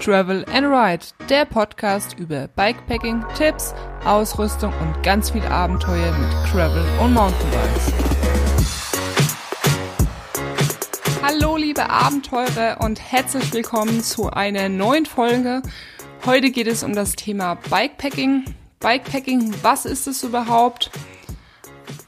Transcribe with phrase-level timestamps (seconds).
[0.00, 6.84] Travel and Ride, der Podcast über Bikepacking, Tipps, Ausrüstung und ganz viel Abenteuer mit Travel
[7.00, 7.92] und Mountainbikes.
[11.22, 15.62] Hallo liebe Abenteurer und herzlich willkommen zu einer neuen Folge.
[16.24, 18.44] Heute geht es um das Thema Bikepacking.
[18.80, 20.90] Bikepacking, was ist es überhaupt?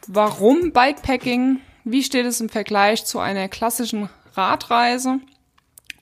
[0.07, 1.61] Warum Bikepacking?
[1.85, 5.21] Wie steht es im Vergleich zu einer klassischen Radreise?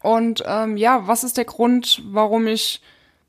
[0.07, 2.81] Und ähm, ja, was ist der Grund, warum ich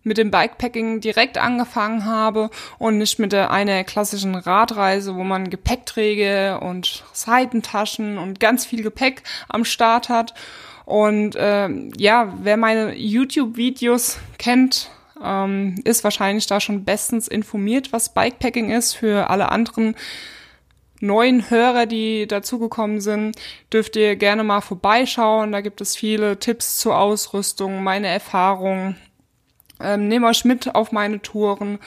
[0.03, 5.49] mit dem Bikepacking direkt angefangen habe und nicht mit der einer klassischen Radreise, wo man
[5.49, 10.35] Gepäckträger und Seitentaschen und ganz viel Gepäck am Start hat.
[10.85, 18.13] Und ähm, ja, wer meine YouTube-Videos kennt, ähm, ist wahrscheinlich da schon bestens informiert, was
[18.13, 18.93] Bikepacking ist.
[18.93, 19.95] Für alle anderen
[20.99, 23.35] neuen Hörer, die dazugekommen sind,
[23.71, 25.51] dürft ihr gerne mal vorbeischauen.
[25.51, 28.97] Da gibt es viele Tipps zur Ausrüstung, meine Erfahrungen.
[29.79, 31.79] Ähm, nehmt euch mit auf meine Touren.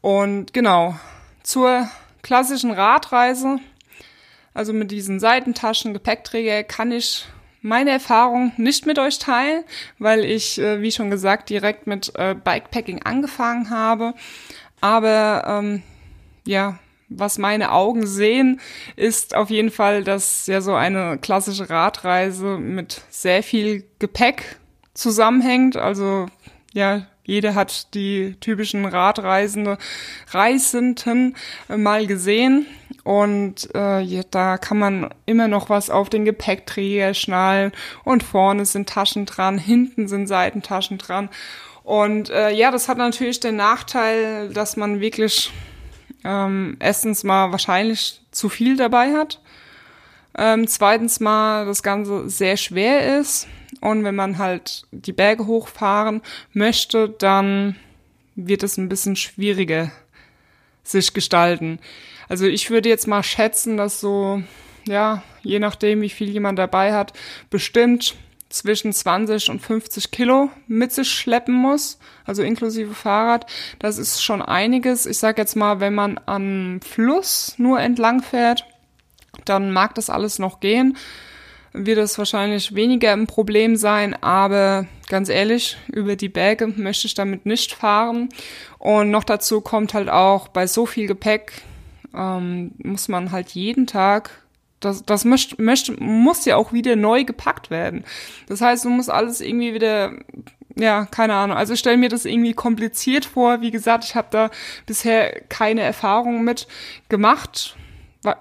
[0.00, 0.96] Und genau,
[1.42, 1.88] zur
[2.22, 3.58] klassischen Radreise,
[4.54, 7.26] also mit diesen Seitentaschen, Gepäckträger, kann ich
[7.62, 9.64] meine Erfahrung nicht mit euch teilen,
[9.98, 14.14] weil ich, äh, wie schon gesagt, direkt mit äh, Bikepacking angefangen habe.
[14.80, 15.82] Aber ähm,
[16.44, 16.78] ja,
[17.16, 18.60] was meine Augen sehen,
[18.96, 24.56] ist auf jeden Fall, dass ja so eine klassische Radreise mit sehr viel Gepäck
[24.94, 25.76] zusammenhängt.
[25.76, 26.26] Also
[26.72, 29.78] ja, jeder hat die typischen Radreisende,
[30.30, 31.36] Reisenden
[31.68, 32.66] mal gesehen.
[33.04, 37.72] Und äh, da kann man immer noch was auf den Gepäckträger schnallen.
[38.04, 41.28] Und vorne sind Taschen dran, hinten sind Seitentaschen dran.
[41.84, 45.50] Und äh, ja, das hat natürlich den Nachteil, dass man wirklich
[46.24, 49.40] ähm, erstens mal wahrscheinlich zu viel dabei hat.
[50.36, 53.48] Ähm, zweitens mal das Ganze sehr schwer ist.
[53.80, 57.76] Und wenn man halt die Berge hochfahren möchte, dann
[58.34, 59.90] wird es ein bisschen schwieriger
[60.82, 61.78] sich gestalten.
[62.28, 64.42] Also ich würde jetzt mal schätzen, dass so,
[64.86, 67.12] ja, je nachdem, wie viel jemand dabei hat,
[67.50, 68.14] bestimmt
[68.52, 73.46] zwischen 20 und 50 Kilo mit sich schleppen muss, also inklusive Fahrrad.
[73.78, 75.06] Das ist schon einiges.
[75.06, 78.66] Ich sage jetzt mal, wenn man am Fluss nur entlang fährt,
[79.44, 80.96] dann mag das alles noch gehen.
[81.72, 87.14] Wird es wahrscheinlich weniger ein Problem sein, aber ganz ehrlich, über die Berge möchte ich
[87.14, 88.28] damit nicht fahren.
[88.78, 91.52] Und noch dazu kommt halt auch, bei so viel Gepäck
[92.14, 94.41] ähm, muss man halt jeden Tag
[94.84, 98.04] das, das möcht, möcht, muss ja auch wieder neu gepackt werden.
[98.48, 100.12] Das heißt, du musst alles irgendwie wieder,
[100.76, 101.56] ja, keine Ahnung.
[101.56, 103.60] Also ich stelle mir das irgendwie kompliziert vor.
[103.60, 104.50] Wie gesagt, ich habe da
[104.86, 106.66] bisher keine Erfahrung mit
[107.08, 107.76] gemacht.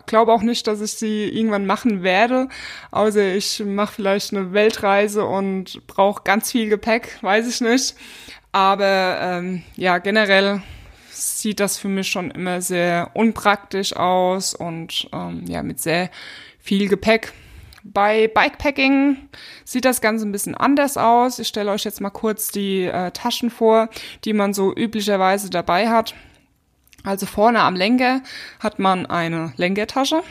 [0.06, 2.50] Glaube auch nicht, dass ich sie irgendwann machen werde.
[2.92, 7.96] Außer ich mache vielleicht eine Weltreise und brauche ganz viel Gepäck, weiß ich nicht.
[8.52, 10.62] Aber ähm, ja, generell
[11.12, 16.10] sieht das für mich schon immer sehr unpraktisch aus und ähm, ja, mit sehr
[16.60, 17.34] viel Gepäck.
[17.84, 19.18] Bei Bikepacking
[19.66, 21.40] sieht das Ganze ein bisschen anders aus.
[21.40, 23.90] Ich stelle euch jetzt mal kurz die äh, Taschen vor,
[24.24, 26.14] die man so üblicherweise dabei hat.
[27.04, 28.22] Also vorne am Lenker
[28.60, 30.22] hat man eine Lenkertasche.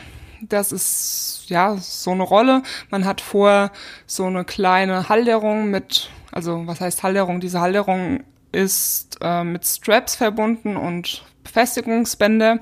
[0.41, 2.63] Das ist ja so eine Rolle.
[2.89, 3.71] Man hat vor
[4.07, 7.41] so eine kleine Halterung mit, also was heißt Halterung?
[7.41, 12.59] Diese Halterung ist äh, mit Straps verbunden und Befestigungsbänder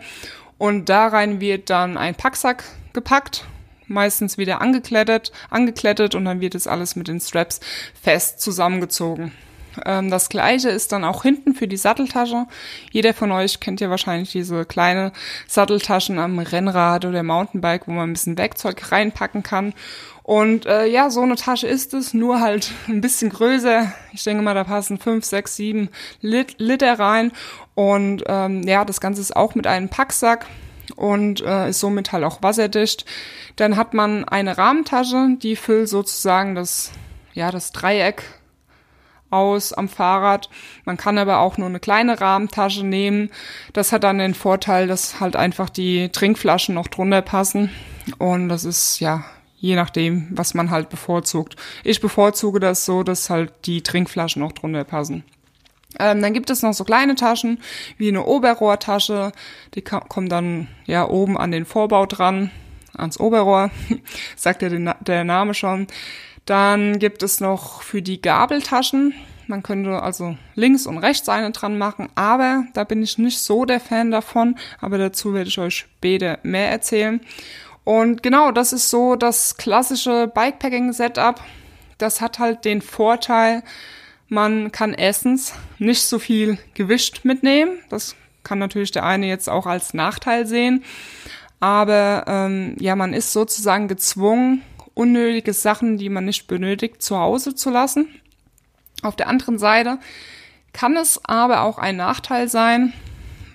[0.57, 2.63] und da rein wird dann ein Packsack
[2.93, 3.45] gepackt,
[3.87, 7.59] meistens wieder angeklettet, angeklettet und dann wird es alles mit den Straps
[8.01, 9.31] fest zusammengezogen.
[9.85, 12.45] Ähm, das gleiche ist dann auch hinten für die Satteltasche.
[12.91, 15.11] Jeder von euch kennt ja wahrscheinlich diese kleine
[15.47, 19.73] Satteltaschen am Rennrad oder Mountainbike, wo man ein bisschen Werkzeug reinpacken kann.
[20.23, 23.91] Und äh, ja, so eine Tasche ist es, nur halt ein bisschen größer.
[24.13, 25.89] Ich denke mal, da passen fünf, sechs, sieben
[26.21, 27.31] Lit Liter rein.
[27.73, 30.45] Und ähm, ja, das Ganze ist auch mit einem Packsack
[30.95, 33.05] und äh, ist somit halt auch wasserdicht.
[33.55, 36.91] Dann hat man eine Rahmentasche, die füllt sozusagen das,
[37.33, 38.23] ja, das Dreieck
[39.29, 40.49] aus am Fahrrad.
[40.85, 43.29] Man kann aber auch nur eine kleine Rahmentasche nehmen.
[43.73, 47.69] Das hat dann den Vorteil, dass halt einfach die Trinkflaschen noch drunter passen.
[48.17, 49.23] Und das ist ja
[49.59, 51.55] je nachdem, was man halt bevorzugt.
[51.83, 55.23] Ich bevorzuge das so, dass halt die Trinkflaschen noch drunter passen.
[55.99, 57.59] Ähm, dann gibt es noch so kleine Taschen,
[57.97, 59.31] wie eine Oberrohrtasche.
[59.73, 62.51] Die kommen dann ja oben an den Vorbau dran,
[62.95, 63.71] ans Oberrohr,
[64.35, 65.87] sagt ja der Name schon.
[66.49, 69.13] Dann gibt es noch für die Gabeltaschen.
[69.45, 73.65] Man könnte also links und rechts eine dran machen, aber da bin ich nicht so
[73.65, 74.55] der Fan davon.
[74.81, 77.21] Aber dazu werde ich euch später mehr erzählen.
[77.83, 81.39] Und genau, das ist so das klassische Bikepacking-Setup.
[81.99, 83.61] Das hat halt den Vorteil,
[84.27, 87.77] Man kann erstens nicht so viel Gewicht mitnehmen.
[87.89, 90.83] Das kann natürlich der eine jetzt auch als Nachteil sehen.
[91.59, 94.63] Aber ähm, ja, man ist sozusagen gezwungen,
[94.99, 98.07] unnötige Sachen, die man nicht benötigt, zu Hause zu lassen.
[99.01, 99.97] Auf der anderen Seite
[100.73, 102.93] kann es aber auch ein Nachteil sein,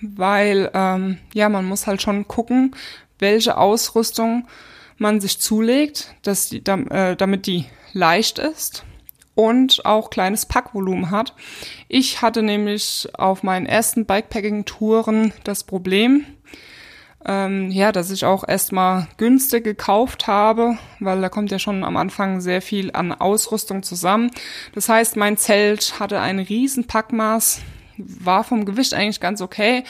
[0.01, 2.75] weil ähm, ja, man muss halt schon gucken,
[3.19, 4.47] welche Ausrüstung
[4.97, 8.83] man sich zulegt, dass die, äh, damit die leicht ist
[9.35, 11.33] und auch kleines Packvolumen hat.
[11.87, 16.25] Ich hatte nämlich auf meinen ersten Bikepacking-Touren das Problem,
[17.25, 21.97] ähm, ja, dass ich auch erstmal günstig gekauft habe, weil da kommt ja schon am
[21.97, 24.31] Anfang sehr viel an Ausrüstung zusammen.
[24.73, 27.61] Das heißt, mein Zelt hatte ein riesen Packmaß,
[27.97, 29.83] war vom Gewicht eigentlich ganz okay,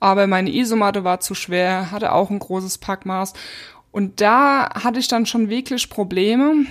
[0.00, 3.34] aber meine Isomatte war zu schwer, hatte auch ein großes Packmaß.
[3.92, 6.66] Und da hatte ich dann schon wirklich Probleme,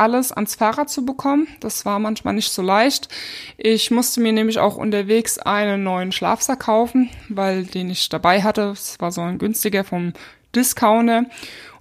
[0.00, 1.46] alles ans Fahrrad zu bekommen.
[1.60, 3.08] Das war manchmal nicht so leicht.
[3.58, 8.70] Ich musste mir nämlich auch unterwegs einen neuen Schlafsack kaufen, weil den ich dabei hatte.
[8.70, 10.14] Es war so ein günstiger vom
[10.56, 11.24] Discounter.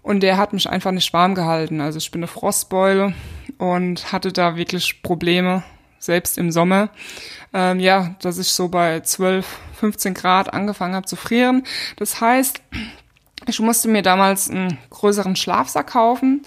[0.01, 1.81] Und der hat mich einfach nicht warm gehalten.
[1.81, 3.13] Also ich bin eine Frostbeule
[3.57, 5.63] und hatte da wirklich Probleme,
[5.97, 6.89] selbst im Sommer.
[7.53, 9.45] Ähm, ja, dass ich so bei 12,
[9.79, 11.63] 15 Grad angefangen habe zu frieren.
[11.95, 12.61] Das heißt,
[13.47, 16.43] ich musste mir damals einen größeren Schlafsack kaufen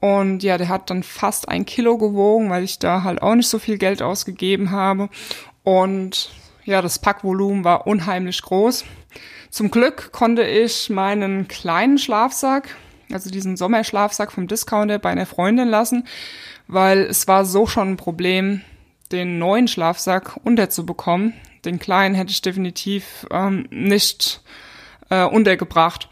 [0.00, 3.48] und ja, der hat dann fast ein Kilo gewogen, weil ich da halt auch nicht
[3.48, 5.10] so viel Geld ausgegeben habe.
[5.62, 6.30] Und
[6.64, 8.84] ja, das Packvolumen war unheimlich groß.
[9.50, 12.76] Zum Glück konnte ich meinen kleinen Schlafsack,
[13.12, 16.06] also diesen Sommerschlafsack vom Discounter bei einer Freundin lassen,
[16.66, 18.62] weil es war so schon ein Problem,
[19.12, 21.34] den neuen Schlafsack unterzubekommen.
[21.64, 24.40] Den kleinen hätte ich definitiv ähm, nicht
[25.10, 26.08] äh, untergebracht.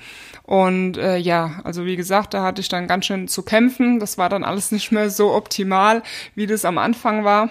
[0.48, 4.00] Und äh, ja, also wie gesagt, da hatte ich dann ganz schön zu kämpfen.
[4.00, 6.02] Das war dann alles nicht mehr so optimal,
[6.34, 7.50] wie das am Anfang war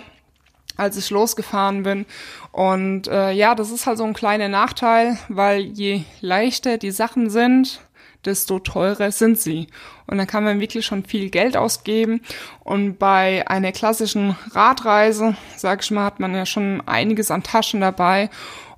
[0.77, 2.05] als ich losgefahren bin.
[2.51, 7.31] Und äh, ja, das ist halt so ein kleiner Nachteil, weil je leichter die Sachen
[7.31, 7.81] sind,
[8.25, 9.67] desto teurer sind sie.
[10.05, 12.21] Und dann kann man wirklich schon viel Geld ausgeben.
[12.63, 17.81] Und bei einer klassischen Radreise, sag ich mal, hat man ja schon einiges an Taschen
[17.81, 18.29] dabei.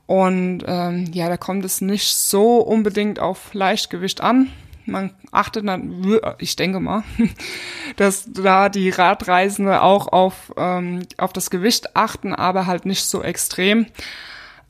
[0.09, 4.51] Und ähm, ja, da kommt es nicht so unbedingt auf Leichtgewicht an.
[4.88, 7.03] Man achtet dann, ich denke mal,
[7.95, 13.21] dass da die Radreisende auch auf, ähm, auf das Gewicht achten, aber halt nicht so
[13.21, 13.85] extrem.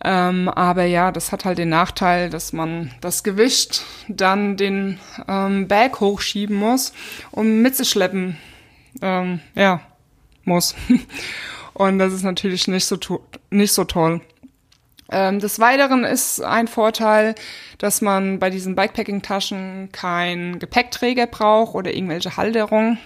[0.03, 4.99] Ähm, aber ja, das hat halt den Nachteil, dass man das Gewicht dann den
[5.29, 6.91] ähm, Berg hochschieben muss
[7.31, 8.35] und mit sich schleppen,
[9.01, 9.79] ähm, ja,
[10.43, 10.75] muss.
[11.73, 12.99] und das ist natürlich nicht so,
[13.49, 14.19] nicht so toll.
[15.11, 17.35] Ähm, des Weiteren ist ein Vorteil,
[17.79, 22.97] dass man bei diesen Bikepacking-Taschen keinen Gepäckträger braucht oder irgendwelche Halterung.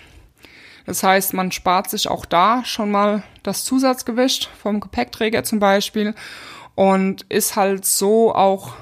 [0.85, 6.13] Das heißt, man spart sich auch da schon mal das Zusatzgewicht vom Gepäckträger zum Beispiel
[6.75, 8.73] und ist halt so auch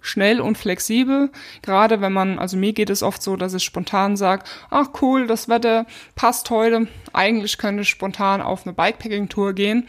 [0.00, 1.30] schnell und flexibel.
[1.60, 5.26] Gerade wenn man, also mir geht es oft so, dass ich spontan sage, ach cool,
[5.26, 5.84] das Wetter
[6.14, 6.88] passt heute.
[7.12, 9.86] Eigentlich könnte ich spontan auf eine Bikepacking-Tour gehen.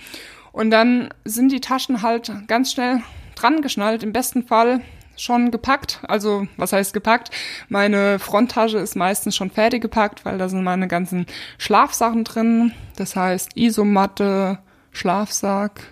[0.51, 3.01] Und dann sind die Taschen halt ganz schnell
[3.35, 4.81] dran geschnallt, im besten Fall
[5.17, 5.99] schon gepackt.
[6.07, 7.31] Also, was heißt gepackt?
[7.69, 11.25] Meine Fronttasche ist meistens schon fertig gepackt, weil da sind meine ganzen
[11.57, 12.73] Schlafsachen drin.
[12.95, 14.59] Das heißt Isomatte,
[14.91, 15.83] Schlafsack,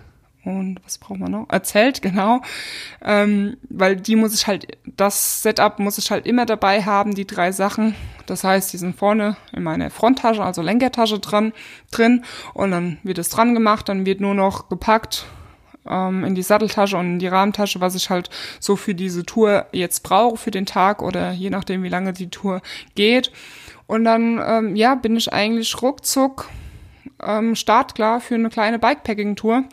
[0.44, 1.46] und was braucht man noch?
[1.48, 2.40] Erzählt, genau.
[3.02, 7.26] Ähm, weil die muss ich halt, das Setup muss ich halt immer dabei haben, die
[7.26, 7.94] drei Sachen.
[8.26, 11.52] Das heißt, die sind vorne in meiner Fronttasche, also Lenkertasche dran,
[11.90, 12.24] drin.
[12.54, 15.26] Und dann wird es dran gemacht, dann wird nur noch gepackt
[15.88, 18.30] ähm, in die Satteltasche und in die Rahmentasche, was ich halt
[18.60, 22.30] so für diese Tour jetzt brauche, für den Tag oder je nachdem, wie lange die
[22.30, 22.62] Tour
[22.94, 23.30] geht.
[23.86, 26.48] Und dann, ähm, ja, bin ich eigentlich ruckzuck
[27.22, 29.64] ähm, startklar für eine kleine Bikepacking-Tour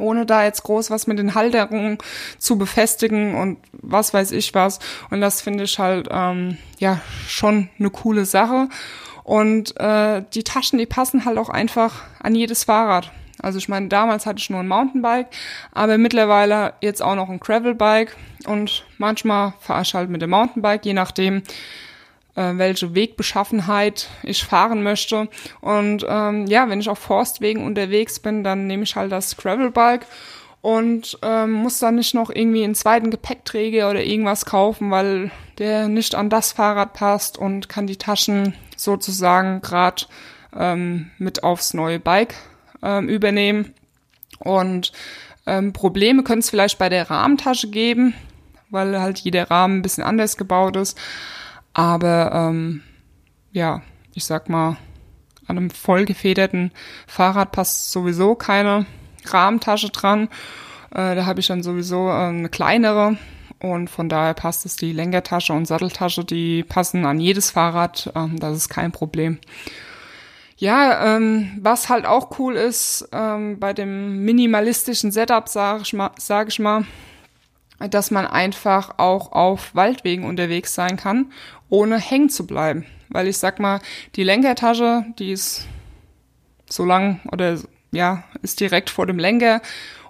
[0.00, 1.98] ohne da jetzt groß was mit den Halterungen
[2.38, 4.78] zu befestigen und was weiß ich was.
[5.10, 8.68] Und das finde ich halt ähm, ja schon eine coole Sache.
[9.22, 13.12] Und äh, die Taschen, die passen halt auch einfach an jedes Fahrrad.
[13.42, 15.28] Also ich meine, damals hatte ich nur ein Mountainbike,
[15.72, 18.16] aber mittlerweile jetzt auch noch ein Gravelbike
[18.46, 21.42] und manchmal fahre ich halt mit dem Mountainbike, je nachdem,
[22.40, 25.28] äh, welche Wegbeschaffenheit ich fahren möchte.
[25.60, 30.06] Und ähm, ja, wenn ich auf Forstwegen unterwegs bin, dann nehme ich halt das Gravelbike
[30.62, 35.88] und ähm, muss dann nicht noch irgendwie einen zweiten Gepäckträger oder irgendwas kaufen, weil der
[35.88, 40.04] nicht an das Fahrrad passt und kann die Taschen sozusagen gerade
[40.56, 42.34] ähm, mit aufs neue Bike
[42.82, 43.74] ähm, übernehmen.
[44.38, 44.92] Und
[45.46, 48.14] ähm, Probleme können es vielleicht bei der Rahmentasche geben,
[48.70, 50.98] weil halt jeder Rahmen ein bisschen anders gebaut ist.
[51.72, 52.82] Aber ähm,
[53.52, 53.82] ja,
[54.14, 54.76] ich sag mal,
[55.46, 56.72] an einem vollgefederten
[57.06, 58.86] Fahrrad passt sowieso keine
[59.26, 60.28] Rahmentasche dran.
[60.90, 63.16] Äh, da habe ich dann sowieso äh, eine kleinere
[63.60, 68.10] und von daher passt es die Lenkertasche und Satteltasche, die passen an jedes Fahrrad.
[68.14, 69.38] Ähm, das ist kein Problem.
[70.56, 76.10] Ja, ähm, was halt auch cool ist ähm, bei dem minimalistischen Setup, sage ich, mal,
[76.18, 76.84] sag ich mal,
[77.88, 81.32] dass man einfach auch auf Waldwegen unterwegs sein kann,
[81.68, 82.84] ohne hängen zu bleiben.
[83.08, 83.80] Weil ich sag mal,
[84.16, 85.66] die Lenkertasche, die ist
[86.68, 87.58] so lang oder
[87.92, 89.62] ja, ist direkt vor dem Lenker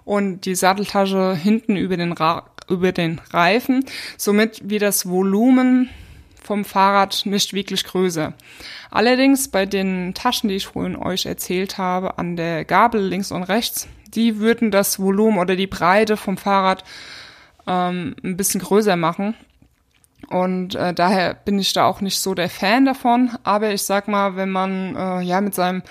[0.05, 3.85] und die Satteltasche hinten über den, Ra über den Reifen.
[4.17, 5.89] Somit wird das Volumen
[6.41, 8.33] vom Fahrrad nicht wirklich größer.
[8.89, 13.43] Allerdings bei den Taschen, die ich vorhin euch erzählt habe, an der Gabel links und
[13.43, 16.83] rechts, die würden das Volumen oder die Breite vom Fahrrad
[17.67, 19.35] ähm, ein bisschen größer machen.
[20.29, 23.31] Und äh, daher bin ich da auch nicht so der Fan davon.
[23.43, 25.83] Aber ich sag mal, wenn man äh, ja mit seinem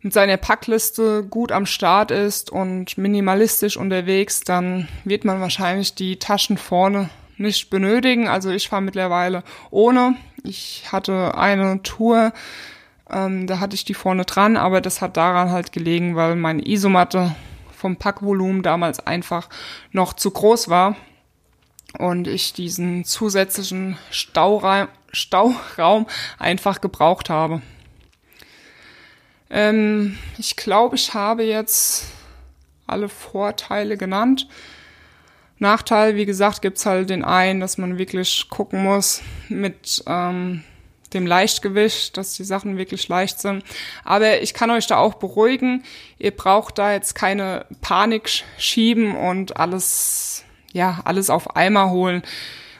[0.00, 6.20] mit seiner Packliste gut am Start ist und minimalistisch unterwegs, dann wird man wahrscheinlich die
[6.20, 8.28] Taschen vorne nicht benötigen.
[8.28, 10.14] Also ich fahre mittlerweile ohne.
[10.44, 12.32] Ich hatte eine Tour,
[13.10, 16.66] ähm, da hatte ich die vorne dran, aber das hat daran halt gelegen, weil meine
[16.66, 17.34] Isomatte
[17.78, 19.48] vom Packvolumen damals einfach
[19.92, 20.96] noch zu groß war
[21.98, 26.06] und ich diesen zusätzlichen Stauraum, Stauraum
[26.38, 27.62] einfach gebraucht habe.
[29.48, 32.06] Ähm, ich glaube, ich habe jetzt
[32.86, 34.48] alle Vorteile genannt.
[35.58, 40.62] Nachteil, wie gesagt, gibt's halt den einen, dass man wirklich gucken muss mit ähm,
[41.14, 43.64] dem Leichtgewicht, dass die Sachen wirklich leicht sind.
[44.04, 45.84] Aber ich kann euch da auch beruhigen.
[46.18, 52.22] Ihr braucht da jetzt keine Panik schieben und alles, ja, alles auf Eimer holen,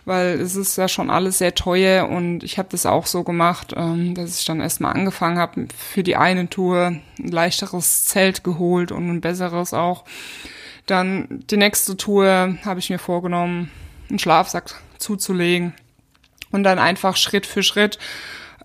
[0.05, 3.75] weil es ist ja schon alles sehr teuer und ich habe das auch so gemacht,
[3.77, 6.87] ähm, dass ich dann erstmal angefangen habe für die eine Tour
[7.19, 10.05] ein leichteres Zelt geholt und ein besseres auch.
[10.87, 13.71] Dann die nächste Tour habe ich mir vorgenommen,
[14.09, 15.75] einen Schlafsack zuzulegen
[16.51, 17.99] und dann einfach Schritt für Schritt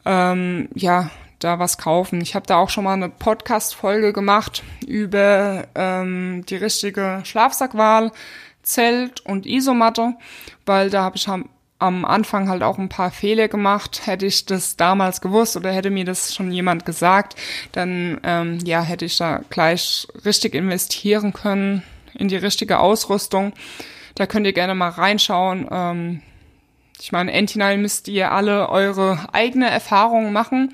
[0.05, 1.09] ähm, ja
[1.43, 2.21] da was kaufen.
[2.21, 8.11] Ich habe da auch schon mal eine Podcast-Folge gemacht über ähm, die richtige Schlafsackwahl,
[8.61, 10.15] Zelt und Isomatte,
[10.65, 11.49] weil da habe ich am,
[11.79, 14.05] am Anfang halt auch ein paar Fehler gemacht.
[14.05, 17.35] Hätte ich das damals gewusst oder hätte mir das schon jemand gesagt,
[17.73, 23.53] dann ähm, ja hätte ich da gleich richtig investieren können in die richtige Ausrüstung.
[24.15, 25.67] Da könnt ihr gerne mal reinschauen.
[25.69, 26.21] Ähm,
[27.03, 30.73] ich meine, Entinal müsst ihr alle eure eigene Erfahrungen machen.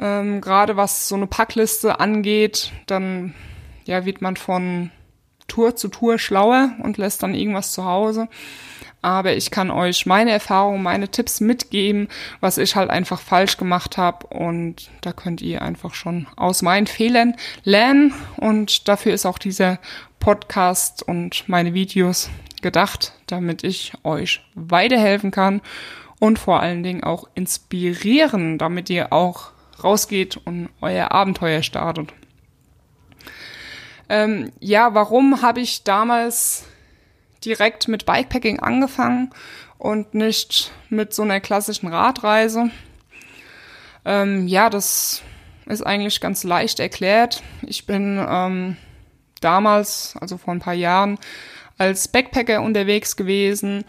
[0.00, 3.34] Ähm, Gerade was so eine Packliste angeht, dann
[3.84, 4.92] ja, wird man von
[5.48, 8.28] Tour zu Tour schlauer und lässt dann irgendwas zu Hause.
[9.02, 12.06] Aber ich kann euch meine Erfahrungen, meine Tipps mitgeben,
[12.38, 14.28] was ich halt einfach falsch gemacht habe.
[14.28, 17.34] Und da könnt ihr einfach schon aus meinen Fehlern
[17.64, 18.14] lernen.
[18.36, 19.80] Und dafür ist auch dieser
[20.20, 22.30] Podcast und meine Videos
[22.62, 25.60] gedacht, damit ich euch weiterhelfen kann
[26.18, 32.12] und vor allen Dingen auch inspirieren, damit ihr auch rausgeht und euer Abenteuer startet.
[34.08, 36.64] Ähm, ja, warum habe ich damals
[37.44, 39.30] direkt mit Bikepacking angefangen
[39.76, 42.70] und nicht mit so einer klassischen Radreise?
[44.04, 45.22] Ähm, ja, das
[45.66, 47.42] ist eigentlich ganz leicht erklärt.
[47.62, 48.76] Ich bin ähm,
[49.40, 51.18] damals, also vor ein paar Jahren,
[51.78, 53.84] als Backpacker unterwegs gewesen.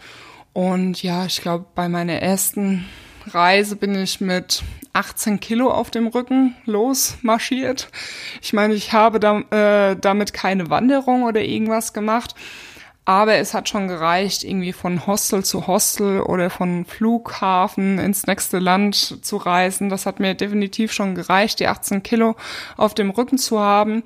[0.52, 2.86] Und ja, ich glaube, bei meiner ersten
[3.26, 7.88] Reise bin ich mit 18 Kilo auf dem Rücken losmarschiert.
[8.42, 12.34] Ich meine, ich habe da, äh, damit keine Wanderung oder irgendwas gemacht,
[13.04, 18.58] aber es hat schon gereicht, irgendwie von Hostel zu Hostel oder von Flughafen ins nächste
[18.58, 19.88] Land zu reisen.
[19.88, 22.36] Das hat mir definitiv schon gereicht, die 18 Kilo
[22.76, 24.02] auf dem Rücken zu haben.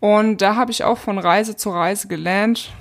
[0.00, 2.72] Und da habe ich auch von Reise zu Reise gelernt,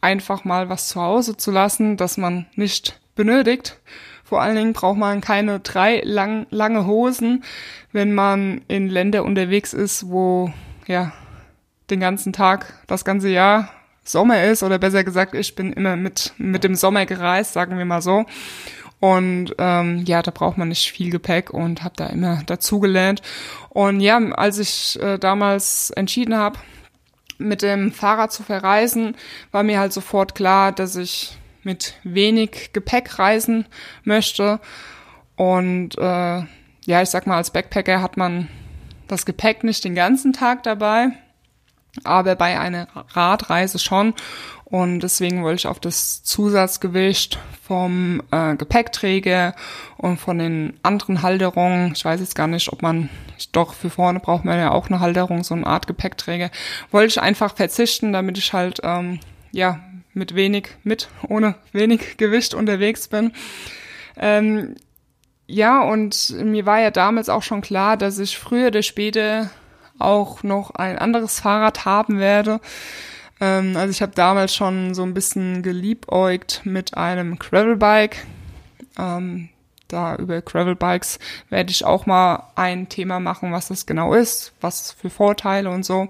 [0.00, 3.78] einfach mal was zu Hause zu lassen, das man nicht benötigt.
[4.24, 7.44] Vor allen Dingen braucht man keine drei lang, lange Hosen,
[7.92, 10.52] wenn man in Länder unterwegs ist, wo
[10.86, 11.12] ja
[11.90, 13.70] den ganzen Tag, das ganze Jahr
[14.04, 17.84] Sommer ist oder besser gesagt, ich bin immer mit mit dem Sommer gereist, sagen wir
[17.84, 18.24] mal so.
[19.00, 23.22] Und ähm, ja, da braucht man nicht viel Gepäck und habe da immer dazugelernt.
[23.68, 26.58] Und ja, als ich äh, damals entschieden habe,
[27.38, 29.16] mit dem Fahrrad zu verreisen,
[29.52, 33.66] war mir halt sofort klar, dass ich mit wenig Gepäck reisen
[34.04, 34.60] möchte.
[35.36, 36.42] Und äh,
[36.84, 38.48] ja, ich sag mal, als Backpacker hat man
[39.06, 41.10] das Gepäck nicht den ganzen Tag dabei.
[42.04, 44.14] aber bei einer Radreise schon.
[44.70, 49.54] Und deswegen wollte ich auf das Zusatzgewicht vom äh, Gepäckträger
[49.96, 53.08] und von den anderen Halterungen, ich weiß jetzt gar nicht, ob man,
[53.52, 56.50] doch für vorne braucht man ja auch eine Halterung, so eine Art Gepäckträger,
[56.90, 59.20] wollte ich einfach verzichten, damit ich halt, ähm,
[59.52, 59.80] ja,
[60.12, 63.32] mit wenig, mit, ohne wenig Gewicht unterwegs bin.
[64.18, 64.74] Ähm,
[65.46, 69.48] ja, und mir war ja damals auch schon klar, dass ich früher oder später
[69.98, 72.60] auch noch ein anderes Fahrrad haben werde.
[73.40, 78.26] Ähm, also ich habe damals schon so ein bisschen geliebäugt mit einem Gravelbike.
[78.98, 79.48] Ähm,
[79.88, 81.18] da über Gravelbikes
[81.48, 85.84] werde ich auch mal ein Thema machen, was das genau ist, was für Vorteile und
[85.84, 86.08] so.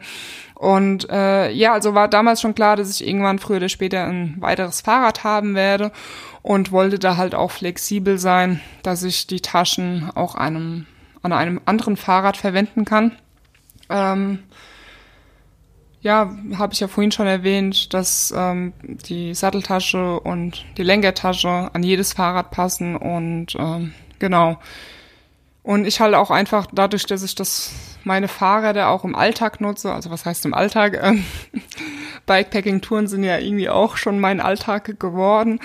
[0.55, 4.35] Und äh, ja, also war damals schon klar, dass ich irgendwann früher oder später ein
[4.41, 5.93] weiteres Fahrrad haben werde
[6.43, 10.87] und wollte da halt auch flexibel sein, dass ich die Taschen auch einem,
[11.23, 13.13] an einem anderen Fahrrad verwenden kann.
[13.89, 14.41] Ähm,
[16.01, 21.83] ja, habe ich ja vorhin schon erwähnt, dass ähm, die Satteltasche und die Lenkertasche an
[21.83, 24.59] jedes Fahrrad passen und ähm, genau.
[25.69, 27.73] Und ich halt auch einfach dadurch, dass ich das
[28.03, 30.99] meine Fahrräder auch im Alltag nutze, also was heißt im Alltag?
[31.03, 31.27] Ähm,
[32.27, 35.61] Bikepacking-Touren sind ja irgendwie auch schon mein Alltag geworden.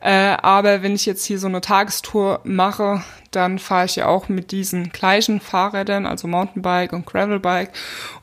[0.00, 4.28] Äh, aber wenn ich jetzt hier so eine Tagestour mache, dann fahre ich ja auch
[4.28, 7.70] mit diesen gleichen Fahrrädern, also Mountainbike und Gravelbike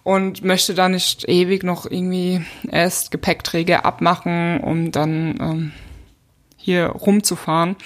[0.04, 5.72] und möchte da nicht ewig noch irgendwie erst Gepäckträger abmachen, um dann ähm,
[6.58, 7.78] hier rumzufahren.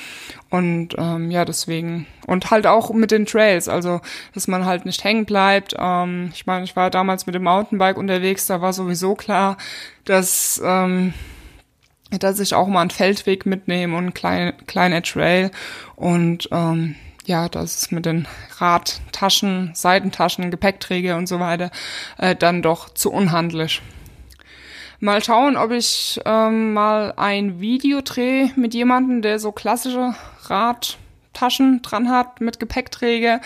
[0.56, 2.08] Und ähm, ja, deswegen.
[2.28, 4.00] Und halt auch mit den Trails, also
[4.34, 5.76] dass man halt nicht hängen bleibt.
[5.78, 9.58] Ähm, ich meine, ich war damals mit dem Mountainbike unterwegs, da war sowieso klar,
[10.06, 11.14] dass, ähm,
[12.10, 15.52] dass ich auch mal einen Feldweg mitnehme und einen kleinen kleiner Trail.
[15.98, 16.96] Und ähm,
[17.26, 18.26] ja, das ist mit den
[18.58, 21.70] Radtaschen, Seitentaschen, Gepäckträger und so weiter
[22.18, 23.82] äh, dann doch zu unhandlich.
[25.00, 31.82] Mal schauen, ob ich ähm, mal ein Video drehe mit jemandem, der so klassische Radtaschen
[31.82, 33.42] dran hat mit Gepäckträger.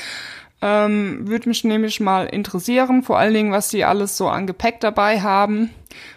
[0.62, 4.80] Ähm, Würde mich nämlich mal interessieren, vor allen Dingen, was die alles so an Gepäck
[4.80, 5.70] dabei haben,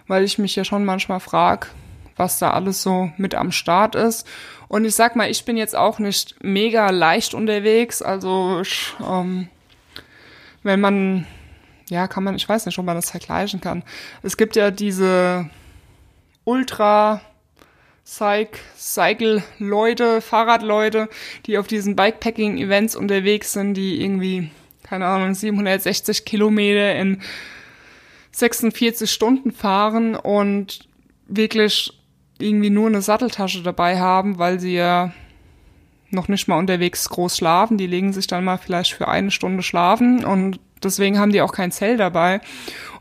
[0.07, 1.69] weil ich mich ja schon manchmal frage,
[2.17, 4.27] was da alles so mit am Start ist.
[4.69, 8.03] Und ich sag mal, ich bin jetzt auch nicht mega leicht unterwegs.
[8.03, 9.49] Also ich, ähm,
[10.63, 11.27] wenn man,
[11.93, 13.85] ja, kann man, ich weiß nicht, ob man das vergleichen kann.
[14.23, 15.51] Es gibt ja diese
[16.45, 17.21] Ultra
[18.05, 21.09] Cycle-Leute, Fahrradleute,
[21.47, 24.51] die auf diesen Bikepacking-Events unterwegs sind, die irgendwie,
[24.83, 27.21] keine Ahnung, 760 Kilometer in
[28.33, 30.89] 46 Stunden fahren und
[31.27, 31.93] wirklich
[32.39, 35.13] irgendwie nur eine Satteltasche dabei haben, weil sie ja
[36.11, 37.77] noch nicht mal unterwegs groß schlafen.
[37.77, 41.53] Die legen sich dann mal vielleicht für eine Stunde schlafen und deswegen haben die auch
[41.53, 42.41] kein Zell dabei.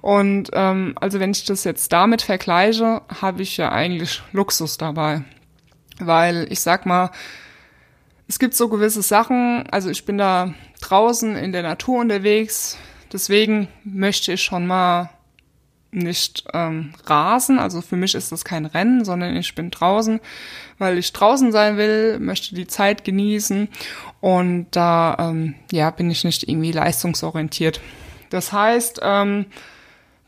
[0.02, 5.24] Und ähm, also wenn ich das jetzt damit vergleiche, habe ich ja eigentlich Luxus dabei.
[6.00, 7.12] Weil ich sag mal,
[8.28, 12.78] es gibt so gewisse Sachen, also ich bin da draußen in der Natur unterwegs,
[13.12, 15.10] deswegen möchte ich schon mal
[15.92, 17.60] nicht ähm, rasen.
[17.60, 20.20] Also für mich ist das kein Rennen, sondern ich bin draußen,
[20.78, 23.68] weil ich draußen sein will, möchte die Zeit genießen
[24.22, 27.82] und da ähm, ja bin ich nicht irgendwie leistungsorientiert.
[28.30, 29.46] Das heißt, ähm,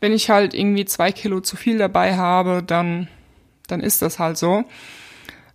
[0.00, 3.08] wenn ich halt irgendwie zwei Kilo zu viel dabei habe, dann
[3.66, 4.64] dann ist das halt so.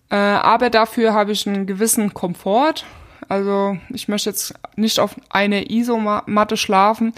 [0.09, 2.85] Äh, aber dafür habe ich einen gewissen Komfort
[3.27, 7.13] also ich möchte jetzt nicht auf eine Isomatte schlafen,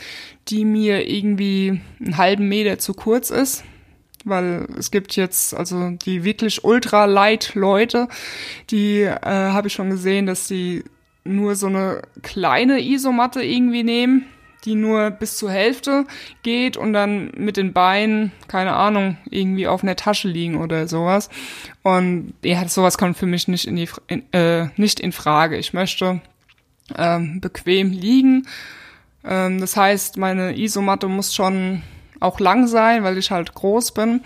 [0.48, 3.64] die mir irgendwie einen halben Meter zu kurz ist.
[4.24, 8.08] Weil es gibt jetzt also die wirklich ultra light Leute,
[8.70, 10.84] die äh, habe ich schon gesehen, dass die
[11.24, 14.26] nur so eine kleine Isomatte irgendwie nehmen
[14.66, 16.06] die nur bis zur Hälfte
[16.44, 21.30] geht und dann mit den Beinen, keine Ahnung, irgendwie auf einer Tasche liegen oder sowas.
[21.84, 25.58] Und ja, sowas kommt für mich nicht in die in, äh, nicht in Frage.
[25.58, 26.22] Ich möchte
[26.98, 28.48] ähm, bequem liegen.
[29.24, 31.82] Ähm, das heißt, meine Isomatte muss schon
[32.20, 34.22] auch lang sein, weil ich halt groß bin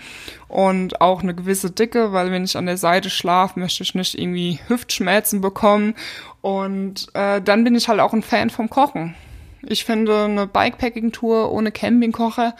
[0.48, 4.18] und auch eine gewisse Dicke, weil wenn ich an der Seite schlafe, möchte ich nicht
[4.18, 5.94] irgendwie Hüftschmerzen bekommen.
[6.42, 9.14] Und äh, dann bin ich halt auch ein Fan vom Kochen.
[9.62, 12.54] Ich finde, eine Bikepacking-Tour ohne Campingkocher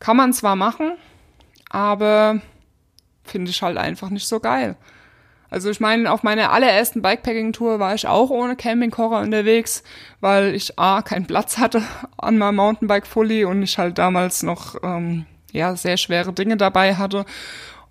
[0.00, 0.92] kann man zwar machen,
[1.70, 2.40] aber
[3.24, 4.76] finde ich halt einfach nicht so geil.
[5.50, 9.82] Also ich meine, auf meiner allerersten Bikepacking-Tour war ich auch ohne Campingkocher unterwegs,
[10.20, 11.82] weil ich A, keinen Platz hatte
[12.18, 17.24] an meinem Mountainbike-Fully und ich halt damals noch ähm, ja sehr schwere Dinge dabei hatte.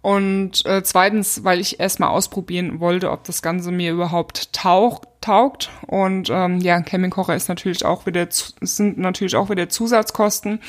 [0.01, 5.69] Und äh, zweitens, weil ich erstmal ausprobieren wollte, ob das Ganze mir überhaupt taucht, taugt.
[5.85, 10.61] Und ähm, ja, Campingkocher ist natürlich auch wieder sind natürlich auch wieder Zusatzkosten.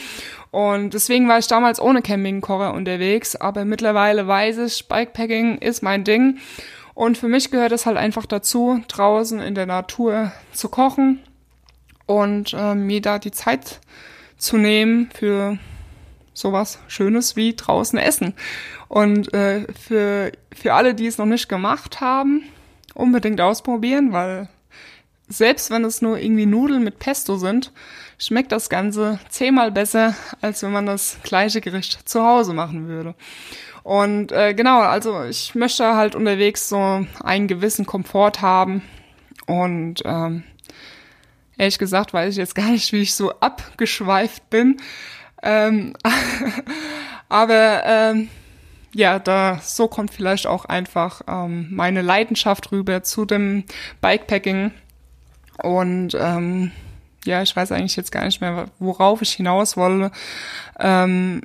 [0.50, 6.04] Und deswegen war ich damals ohne Campingkocher unterwegs, aber mittlerweile weiß ich, Bikepacking ist mein
[6.04, 6.38] Ding.
[6.94, 11.20] Und für mich gehört es halt einfach dazu, draußen in der Natur zu kochen
[12.06, 13.78] und äh, mir da die Zeit
[14.36, 15.58] zu nehmen für
[16.38, 18.35] sowas Schönes wie draußen essen.
[18.88, 22.42] Und äh, für, für alle, die es noch nicht gemacht haben,
[22.94, 24.48] unbedingt ausprobieren, weil
[25.29, 27.72] selbst wenn es nur irgendwie Nudeln mit Pesto sind,
[28.18, 33.14] schmeckt das Ganze zehnmal besser, als wenn man das gleiche Gericht zu Hause machen würde.
[33.83, 38.83] Und äh, genau, also ich möchte halt unterwegs so einen gewissen Komfort haben.
[39.46, 40.42] Und ähm,
[41.57, 44.79] ehrlich gesagt weiß ich jetzt gar nicht, wie ich so abgeschweift bin.
[45.42, 45.94] Ähm,
[47.29, 48.29] aber ähm,
[48.94, 53.64] ja, da so kommt vielleicht auch einfach ähm, meine Leidenschaft rüber zu dem
[54.01, 54.72] Bikepacking.
[55.62, 56.72] Und ähm,
[57.24, 60.11] ja, ich weiß eigentlich jetzt gar nicht mehr, worauf ich hinaus wollte.
[60.79, 61.42] Ähm,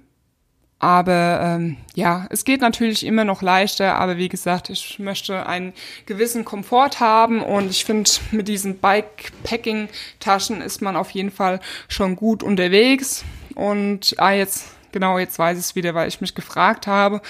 [0.80, 5.72] aber ähm, ja, es geht natürlich immer noch leichter, aber wie gesagt, ich möchte einen
[6.06, 12.18] gewissen Komfort haben und ich finde, mit diesen Bikepacking-Taschen ist man auf jeden Fall schon
[12.18, 13.24] gut unterwegs.
[13.56, 17.22] Und ah, jetzt, genau, jetzt weiß ich es wieder, weil ich mich gefragt habe,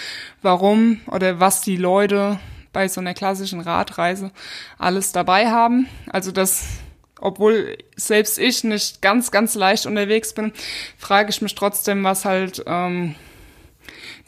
[0.42, 2.40] warum oder was die Leute
[2.72, 4.32] bei so einer klassischen Radreise
[4.78, 5.88] alles dabei haben.
[6.10, 6.66] Also das
[7.24, 10.52] obwohl selbst ich nicht ganz, ganz leicht unterwegs bin,
[10.98, 13.16] frage ich mich trotzdem, was halt ähm,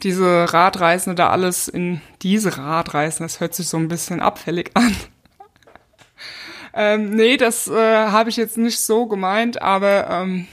[0.02, 4.96] diese Radreisende da alles in diese Radreisen, das hört sich so ein bisschen abfällig an.
[6.74, 10.48] ähm, nee, das äh, habe ich jetzt nicht so gemeint, aber ähm,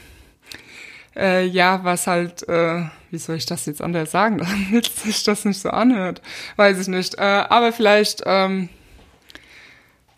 [1.16, 4.38] äh, ja, was halt, äh, wie soll ich das jetzt anders sagen,
[4.70, 6.22] damit sich das nicht so anhört,
[6.56, 7.16] weiß ich nicht.
[7.18, 8.68] Äh, aber vielleicht, ähm,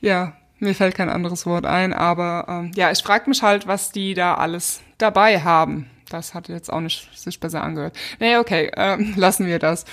[0.00, 3.92] ja, mir fällt kein anderes Wort ein, aber ähm, ja, ich frage mich halt, was
[3.92, 7.96] die da alles dabei haben das hat jetzt auch nicht sich besser angehört.
[8.20, 9.84] Nee, okay, ähm, lassen wir das.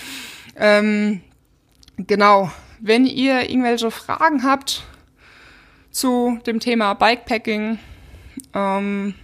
[0.55, 1.21] Ähm,
[1.97, 4.83] genau, wenn ihr irgendwelche Fragen habt
[5.91, 7.79] zu dem Thema Bikepacking
[8.53, 9.15] ähm,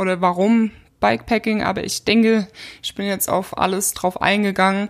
[0.00, 2.48] oder warum Bikepacking, aber ich denke,
[2.82, 4.88] ich bin jetzt auf alles drauf eingegangen,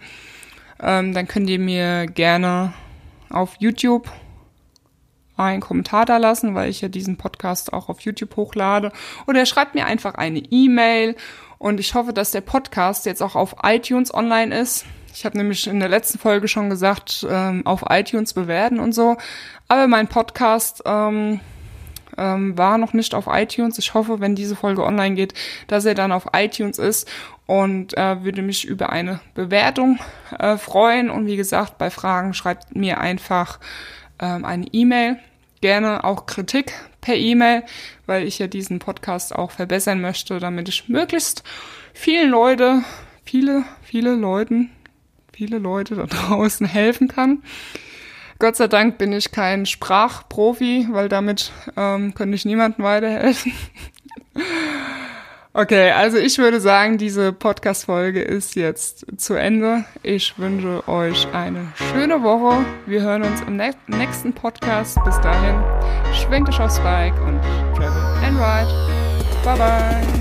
[0.80, 2.72] ähm, dann könnt ihr mir gerne
[3.28, 4.10] auf YouTube
[5.36, 8.92] einen Kommentar da lassen, weil ich ja diesen Podcast auch auf YouTube hochlade.
[9.26, 11.16] Oder schreibt mir einfach eine E-Mail.
[11.58, 14.84] Und ich hoffe, dass der Podcast jetzt auch auf iTunes online ist.
[15.14, 19.16] Ich habe nämlich in der letzten Folge schon gesagt, ähm, auf iTunes bewerten und so.
[19.66, 21.40] Aber mein Podcast ähm,
[22.18, 23.78] ähm, war noch nicht auf iTunes.
[23.78, 25.34] Ich hoffe, wenn diese Folge online geht,
[25.66, 27.10] dass er dann auf iTunes ist
[27.46, 29.98] und äh, würde mich über eine Bewertung
[30.38, 31.10] äh, freuen.
[31.10, 33.58] Und wie gesagt, bei Fragen schreibt mir einfach
[34.20, 35.18] ähm, eine E-Mail
[35.60, 37.62] gerne auch Kritik per E-Mail,
[38.06, 41.42] weil ich ja diesen Podcast auch verbessern möchte, damit ich möglichst
[41.92, 42.82] vielen Leute,
[43.24, 44.70] viele, viele Leuten,
[45.32, 47.42] viele Leute da draußen helfen kann.
[48.40, 53.52] Gott sei Dank bin ich kein Sprachprofi, weil damit ähm, könnte ich niemandem weiterhelfen.
[55.52, 59.84] Okay, also ich würde sagen, diese Podcast-Folge ist jetzt zu Ende.
[60.04, 62.64] Ich wünsche euch eine schöne Woche.
[62.86, 64.96] Wir hören uns im nächsten Podcast.
[65.04, 65.60] Bis dahin,
[66.14, 67.40] schwenkt euch aufs Bike und
[67.74, 68.70] travel and ride.
[69.44, 70.19] Bye bye.